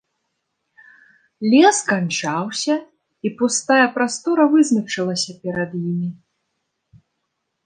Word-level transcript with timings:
Лес 1.51 1.77
канчаўся, 1.89 2.75
і 3.27 3.33
пустая 3.43 3.85
прастора 3.99 4.43
вызначылася 4.55 5.31
перад 5.45 5.71
імі. 5.89 6.09